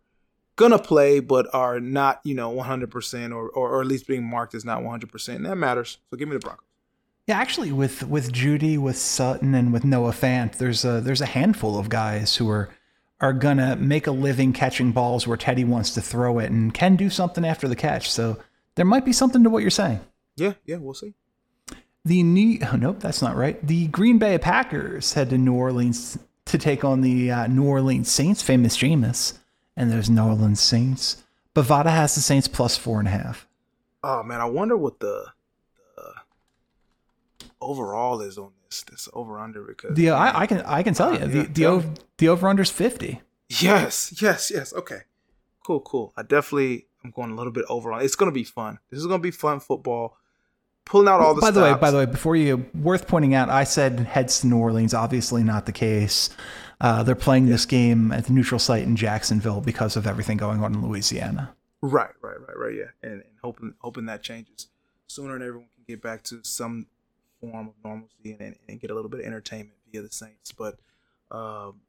[0.56, 4.56] gonna play but are not, you know, 100% or, or, or at least being marked
[4.56, 5.36] as not 100%.
[5.36, 6.00] And that matters.
[6.10, 6.64] So give me the Broncos.
[7.28, 11.26] Yeah, actually, with with Jeudy, with Sutton, and with Noah Fant, there's a there's a
[11.26, 12.70] handful of guys who are
[13.20, 16.96] are gonna make a living catching balls where Teddy wants to throw it and can
[16.96, 18.12] do something after the catch.
[18.12, 18.38] So
[18.76, 20.00] there might be something to what you're saying.
[20.36, 21.16] Yeah, yeah, we'll see.
[22.06, 23.66] The New oh, nope, that's not right.
[23.66, 28.10] The Green Bay Packers head to New Orleans to take on the uh, New Orleans
[28.10, 29.38] Saints, famous Jameis,
[29.76, 31.24] and those New Orleans Saints.
[31.56, 33.48] Bovada has the Saints plus four and a half.
[34.04, 35.26] Oh man, I wonder what the,
[35.98, 36.14] the
[37.60, 40.94] overall is on this this over under because The uh, I, I can I can
[40.94, 43.22] tell you Uh, the yeah, the over, the over under's fifty.
[43.50, 44.74] Yes, yes, yes.
[44.74, 45.02] Okay.
[45.66, 46.14] Cool, cool.
[46.16, 48.02] I definitely I'm going a little bit over on.
[48.02, 48.80] It's going to be fun.
[48.90, 50.18] This is going to be fun football.
[50.86, 53.50] Pulling out all the by the way, by the way, before you, worth pointing out,
[53.50, 54.94] I said heads to New Orleans.
[54.94, 56.30] Obviously, not the case.
[56.80, 60.64] Uh, they're playing this game at the neutral site in Jacksonville because of everything going
[60.64, 61.54] on in Louisiana.
[61.82, 62.74] Right, right, right, right.
[62.74, 64.68] Yeah, and, and hoping hoping that changes
[65.08, 66.88] sooner, and everyone can get back to some
[67.40, 70.52] form of normalcy and, and, get a little bit of entertainment via the Saints.
[70.52, 70.80] But
[71.32, 71.82] um,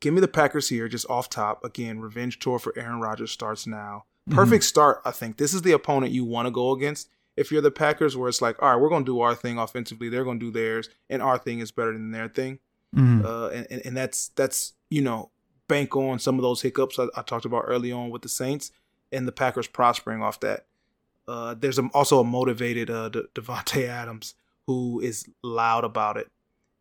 [0.00, 1.64] give me the Packers here, just off top.
[1.64, 4.04] Again, revenge tour for Aaron Rodgers starts now.
[4.30, 5.36] Perfect start, I think.
[5.36, 7.10] This is the opponent you want to go against.
[7.36, 9.58] If you're the Packers, where it's like, all right, we're going to do our thing
[9.58, 12.58] offensively, they're going to do theirs, and our thing is better than their thing.
[12.94, 13.24] Mhm.
[13.24, 15.30] Uh, and, and and that's that's you know
[15.66, 18.70] bank on some of those hiccups I, I talked about early on with the Saints
[19.10, 20.66] and the Packers prospering off that.
[21.26, 24.34] Uh, there's a, also a motivated uh, De- Davante Adams
[24.66, 26.28] who is loud about it,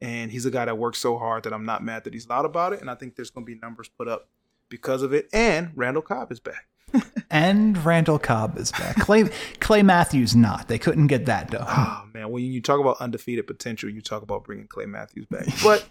[0.01, 2.45] and he's a guy that works so hard that I'm not mad that he's loud
[2.45, 4.27] about it, and I think there's going to be numbers put up
[4.69, 5.29] because of it.
[5.33, 6.67] And Randall Cobb is back.
[7.33, 8.95] And Randall Cobb is back.
[8.97, 9.23] Clay
[9.59, 10.67] Clay Matthews not.
[10.67, 11.65] They couldn't get that done.
[11.67, 15.47] Oh man, when you talk about undefeated potential, you talk about bringing Clay Matthews back.
[15.63, 15.83] But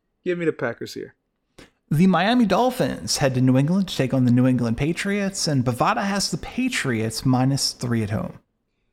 [0.24, 1.14] give me the Packers here.
[1.92, 5.64] The Miami Dolphins head to New England to take on the New England Patriots, and
[5.64, 8.40] Bovada has the Patriots minus three at home.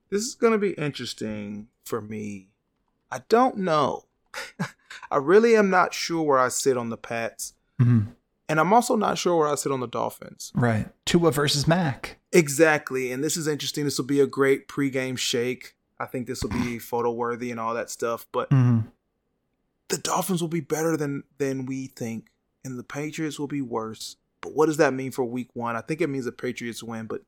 [0.10, 2.48] This is going to be interesting for me.
[3.12, 4.06] I don't know.
[5.12, 7.54] I really am not sure where I sit on the Pats.
[7.80, 8.08] Mhm.
[8.50, 10.52] And I'm also not sure where I sit on the Dolphins.
[10.56, 10.88] Right.
[11.06, 12.18] Tua versus Mac.
[12.32, 13.12] Exactly.
[13.12, 13.84] And this is interesting.
[13.84, 15.76] This will be a great pregame shake.
[16.00, 18.26] I think this will be photo worthy and all that stuff.
[18.32, 18.88] But Mhm.
[19.90, 22.28] the Dolphins will be better than than we think,
[22.64, 24.16] and the Patriots will be worse.
[24.42, 25.76] But what does that mean for Week One?
[25.76, 27.24] I think it means the Patriots win, but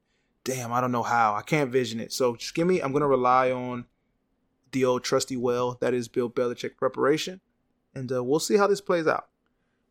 [0.49, 1.35] damn, I don't know how.
[1.35, 2.11] I can't vision it.
[2.11, 2.79] So just give me.
[2.81, 3.85] I'm gonna rely on
[4.71, 7.41] the old trusty well that is Bill Belichick preparation,
[7.93, 9.27] and uh, we'll see how this plays out.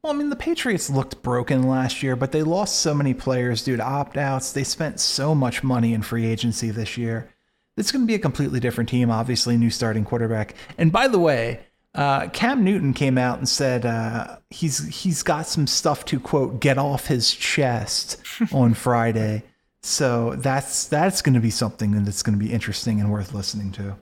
[0.02, 3.64] Well, I mean, the Patriots looked broken last year, but they lost so many players
[3.64, 4.52] due to opt outs.
[4.52, 7.34] They spent so much money in free agency this year.
[7.76, 10.54] It's going to be a completely different team, obviously, new starting quarterback.
[10.76, 11.60] And by the way,
[11.94, 16.60] uh, Cam Newton came out and said uh, he's he's got some stuff to quote
[16.60, 19.42] get off his chest on Friday.
[19.82, 23.72] So that's that's going to be something that's going to be interesting and worth listening
[23.72, 23.96] to.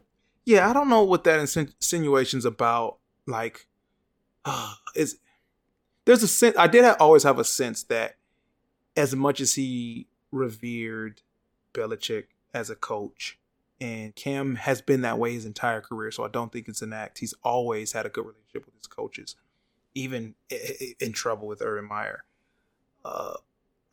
[0.44, 2.98] Yeah, I don't know what that insin- insinuation's about.
[3.26, 3.66] Like,
[4.94, 5.18] is
[6.04, 8.16] there's a sense I did always have a sense that
[8.96, 11.22] as much as he revered
[11.74, 13.38] Belichick as a coach,
[13.80, 16.92] and Cam has been that way his entire career, so I don't think it's an
[16.92, 17.18] act.
[17.18, 19.36] He's always had a good relationship with his coaches,
[19.94, 20.34] even
[21.00, 22.24] in trouble with Urban Meyer.
[23.04, 23.34] Uh,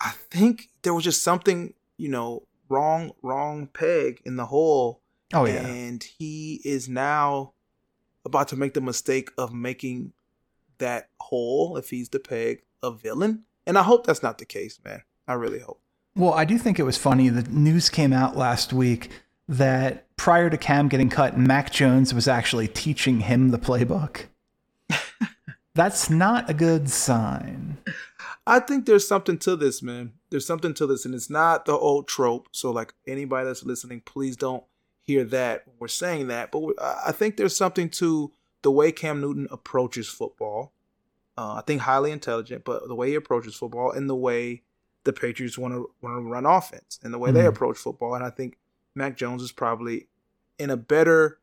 [0.04, 5.02] I think there was just something, you know, wrong, wrong peg in the hole
[5.34, 7.54] Oh yeah, and he is now
[8.24, 10.14] about to make the mistake of making
[10.78, 13.44] that hole, if he's the peg, a villain.
[13.66, 15.02] And I hope that's not the case, man.
[15.28, 15.82] I really hope.
[16.16, 17.30] Well, I do think it was funny.
[17.30, 19.10] The news came out last week
[19.48, 24.26] that prior to Cam getting cut, Mac Jones was actually teaching him the playbook.
[25.76, 27.78] That's not a good sign.
[28.46, 30.14] I think there's something to this, man.
[30.30, 32.50] There's something to this, and it's not the old trope.
[32.52, 34.64] So, like anybody that's listening, please don't
[35.02, 36.52] hear that we're saying that.
[36.52, 38.32] But I think there's something to
[38.62, 40.74] the way Cam Newton approaches football.
[41.38, 44.62] Uh, I think highly intelligent, but the way he approaches football and the way
[45.04, 47.48] the Patriots want to want to run offense and the way they Mhm.
[47.50, 48.58] approach football, and I think
[48.96, 50.08] Mac Jones is probably
[50.60, 51.40] in a better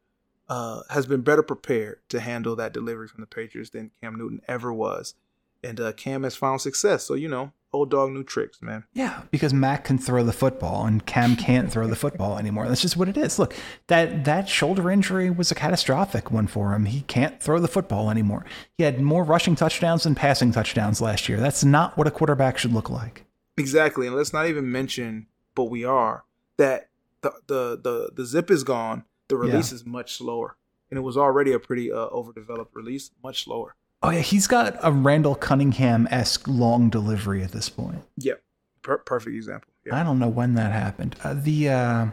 [0.48, 4.40] uh, has been better prepared to handle that delivery from the Patriots than Cam Newton
[4.48, 5.14] ever was,
[5.62, 7.04] and uh, Cam has found success.
[7.04, 8.84] So you know, old dog new tricks, man.
[8.92, 12.68] Yeah, because Mac can throw the football and Cam can't throw the football anymore.
[12.68, 13.38] That's just what it is.
[13.38, 13.54] Look,
[13.86, 16.86] that that shoulder injury was a catastrophic one for him.
[16.86, 18.44] He can't throw the football anymore.
[18.76, 21.38] He had more rushing touchdowns than passing touchdowns last year.
[21.38, 23.24] That's not what a quarterback should look like.
[23.56, 26.24] Exactly, and let's not even mention, but we are
[26.56, 26.88] that
[27.20, 29.04] the the the, the zip is gone.
[29.28, 29.76] The release yeah.
[29.76, 30.56] is much slower,
[30.90, 33.76] and it was already a pretty uh, overdeveloped release, much slower.
[34.02, 38.02] Oh yeah, he's got a Randall Cunningham esque long delivery at this point.
[38.16, 38.42] Yep,
[38.82, 39.70] per- perfect example.
[39.84, 39.94] Yep.
[39.94, 41.16] I don't know when that happened.
[41.22, 42.06] Uh, the uh,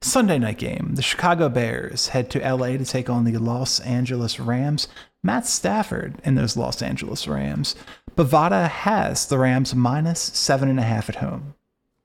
[0.00, 4.40] Sunday night game, the Chicago Bears head to LA to take on the Los Angeles
[4.40, 4.88] Rams.
[5.22, 7.76] Matt Stafford in those Los Angeles Rams.
[8.16, 11.54] Bovada has the Rams minus seven and a half at home.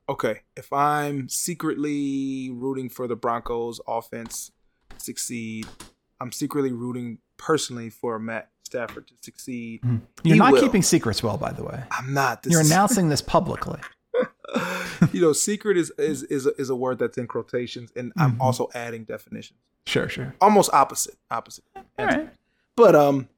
[0.09, 4.51] Okay, if I'm secretly rooting for the Broncos offense
[4.97, 5.65] succeed,
[6.19, 9.81] I'm secretly rooting personally for Matt Stafford to succeed.
[9.83, 10.01] Mm.
[10.23, 10.61] You're he not will.
[10.61, 11.83] keeping secrets well, by the way.
[11.91, 12.43] I'm not.
[12.43, 12.71] This You're is...
[12.71, 13.79] announcing this publicly.
[15.11, 18.21] you know, secret is is is a, is a word that's in quotations, and mm-hmm.
[18.21, 19.59] I'm also adding definitions.
[19.85, 20.35] Sure, sure.
[20.41, 21.63] Almost opposite, opposite.
[21.75, 22.29] All right.
[22.75, 23.29] But um,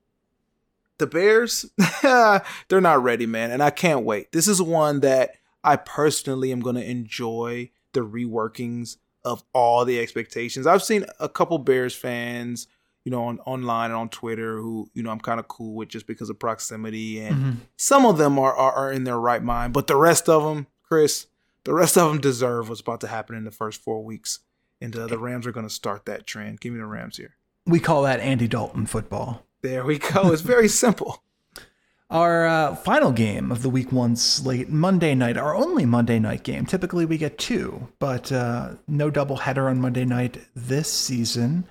[0.98, 1.66] the Bears,
[2.02, 4.32] they're not ready, man, and I can't wait.
[4.32, 5.32] This is one that
[5.64, 10.66] I personally am going to enjoy the reworkings of all the expectations.
[10.66, 12.68] I've seen a couple Bears fans
[13.08, 15.88] you know, on online and on Twitter who, you know, I'm kind of cool with
[15.88, 17.22] just because of proximity.
[17.22, 17.52] And mm-hmm.
[17.78, 20.68] some of them are, are, are in their right mind, but the rest of them,
[20.84, 21.28] Chris,
[21.64, 24.40] the rest of them deserve what's about to happen in the first four weeks.
[24.82, 26.60] And uh, the Rams are going to start that trend.
[26.60, 27.36] Give me the Rams here.
[27.66, 29.46] We call that Andy Dalton football.
[29.62, 30.34] There we go.
[30.34, 31.24] It's very simple.
[32.10, 36.44] Our uh, final game of the week one slate, Monday night, our only Monday night
[36.44, 36.66] game.
[36.66, 41.66] Typically we get two, but uh, no doubleheader on Monday night this season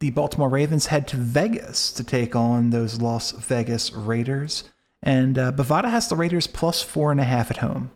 [0.00, 4.64] the Baltimore Ravens head to Vegas to take on those Las Vegas Raiders.
[5.02, 7.90] And uh, Bovada has the Raiders plus four and a half at home.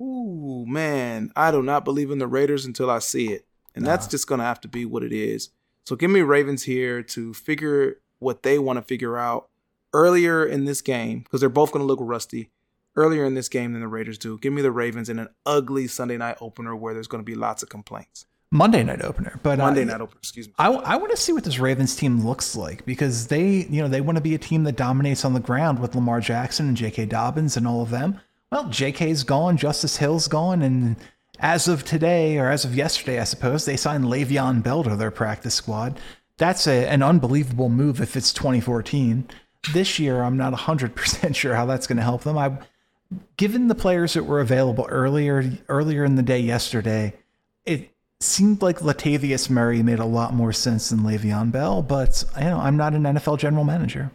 [0.00, 1.30] Ooh, man.
[1.36, 3.46] I do not believe in the Raiders until I see it.
[3.74, 3.92] And nah.
[3.92, 5.50] that's just going to have to be what it is.
[5.84, 9.48] So give me Ravens here to figure what they want to figure out
[9.92, 12.50] earlier in this game because they're both going to look rusty
[12.96, 14.38] earlier in this game than the Raiders do.
[14.38, 17.36] Give me the Ravens in an ugly Sunday night opener where there's going to be
[17.36, 18.26] lots of complaints.
[18.50, 19.38] Monday night opener.
[19.42, 20.54] But Monday uh, night opener, excuse me.
[20.58, 23.88] I, I want to see what this Ravens team looks like because they, you know,
[23.88, 26.76] they want to be a team that dominates on the ground with Lamar Jackson and
[26.76, 27.06] J.K.
[27.06, 28.20] Dobbins and all of them.
[28.50, 30.96] Well, J.K.'s gone, Justice Hill's gone, and
[31.40, 35.10] as of today or as of yesterday, I suppose they signed Le'Veon Bell to their
[35.10, 35.98] practice squad.
[36.38, 39.28] That's a, an unbelievable move if it's 2014.
[39.72, 42.38] This year, I'm not 100% sure how that's going to help them.
[42.38, 42.58] I,
[43.36, 47.14] given the players that were available earlier earlier in the day yesterday,
[47.64, 47.90] it
[48.20, 52.58] seemed like Latavius Murray made a lot more sense than Le'Veon Bell, but you know,
[52.58, 54.10] I'm not an NFL general manager.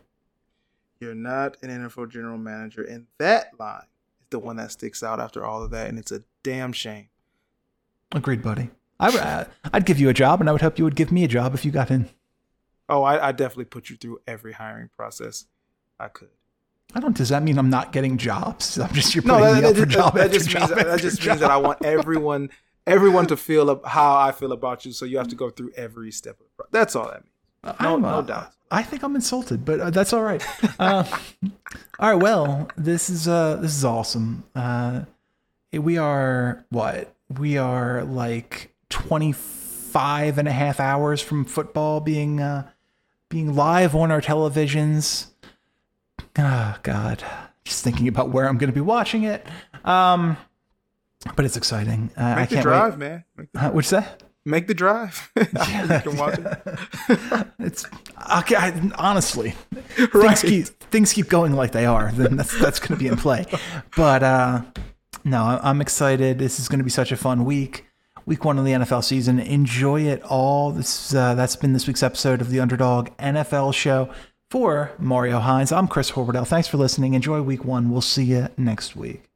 [1.00, 3.84] You're not an NFL general manager, and that line
[4.22, 7.10] is the one that sticks out after all of that, and it's a damn shame.
[8.12, 8.70] Agreed, buddy.
[9.00, 11.24] I, uh, I'd give you a job, and I would hope you would give me
[11.24, 12.10] a job if you got in.
[12.88, 15.46] Oh, I, I definitely put you through every hiring process
[16.00, 16.30] I could.
[16.94, 17.16] I don't.
[17.16, 18.78] Does that mean I'm not getting jobs?
[18.78, 21.26] I'm just you're putting no, that, me up for job that, just means, That just
[21.26, 22.50] means that I want everyone
[22.92, 24.92] everyone to feel how I feel about you.
[24.92, 26.72] So you have to go through every step of the process.
[26.72, 27.80] That's all that means.
[27.80, 28.54] No, no uh, doubt.
[28.72, 30.44] I think I'm insulted, but uh, that's all right.
[30.80, 31.04] Uh,
[32.00, 32.22] all right.
[32.22, 34.44] Well, this is uh, this is awesome.
[34.56, 35.02] Uh,
[35.72, 37.14] we are what?
[37.38, 42.70] We are like 25 and a half hours from football being uh,
[43.30, 45.28] being live on our televisions.
[46.38, 47.24] Oh God,
[47.64, 49.46] just thinking about where I'm going to be watching it.
[49.84, 50.38] Um,
[51.36, 52.12] but it's exciting.
[52.18, 53.00] Uh, Make I can't drive, wait.
[53.00, 53.24] man.
[53.56, 54.24] Uh, what's that?
[54.44, 55.32] Make the drive.
[55.38, 57.48] you can watch it.
[57.60, 57.86] it's
[58.40, 58.56] okay.
[58.56, 59.54] I, honestly,
[60.14, 60.38] right.
[60.38, 62.12] things, keep, things keep going like they are.
[62.12, 63.46] Then that's that's going to be in play.
[63.96, 64.64] But uh,
[65.24, 66.40] no, I'm excited.
[66.40, 67.86] This is going to be such a fun week.
[68.26, 69.40] Week one of the NFL season.
[69.40, 70.72] Enjoy it all.
[70.72, 74.10] This uh, that's been this week's episode of the Underdog NFL Show.
[74.50, 76.46] For Mario Hines, I'm Chris Horwedel.
[76.46, 77.14] Thanks for listening.
[77.14, 77.90] Enjoy week one.
[77.90, 79.31] We'll see you next week.